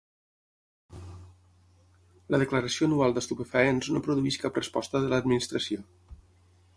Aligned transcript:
La 2.35 2.39
declaració 2.45 2.89
anual 2.89 3.13
d'estupefaents 3.17 3.91
no 3.97 4.03
produeix 4.09 4.39
cap 4.47 4.57
resposta 4.63 5.03
de 5.05 5.13
l'Administració. 5.15 5.85